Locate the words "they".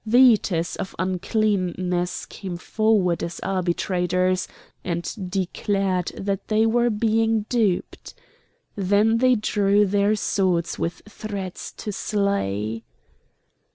6.47-6.65, 9.19-9.35